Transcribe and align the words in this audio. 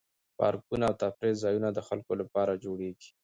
پارکونه 0.39 0.83
او 0.89 0.95
تفریح 1.03 1.33
ځایونه 1.43 1.69
د 1.73 1.79
خلکو 1.87 2.13
لپاره 2.21 2.59
جوړیږي. 2.63 3.09